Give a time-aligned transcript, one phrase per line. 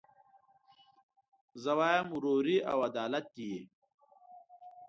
[1.63, 3.61] زه وايم وروغي او عدالت دي وي